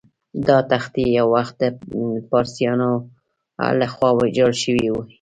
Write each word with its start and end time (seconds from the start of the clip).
دا 0.47 0.57
تختې 0.71 1.03
یو 1.19 1.27
وخت 1.35 1.55
د 1.61 1.63
پارسیانو 2.29 2.91
له 3.79 3.87
خوا 3.93 4.09
ویجاړ 4.13 4.51
شوې 4.63 4.87
وې. 4.93 5.03